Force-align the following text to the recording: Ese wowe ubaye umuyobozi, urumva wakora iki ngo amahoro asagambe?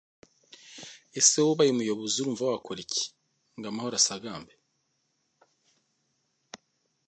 Ese 1.19 1.35
wowe 1.43 1.51
ubaye 1.53 1.69
umuyobozi, 1.73 2.15
urumva 2.19 2.43
wakora 2.51 2.79
iki 2.85 3.03
ngo 3.57 3.67
amahoro 3.71 3.95
asagambe? 4.01 4.53